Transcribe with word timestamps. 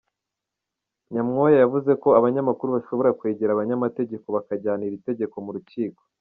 Nyamwoya 1.13 1.57
yavuze 1.63 1.91
ko 2.01 2.09
abanyamakuru 2.19 2.69
bashobora 2.77 3.15
kwegera 3.19 3.51
abanyamategeko 3.53 4.25
bakajyana 4.35 4.83
iri 4.85 5.01
tegeko 5.07 5.35
mu 5.45 5.51
rukiko. 5.57 6.01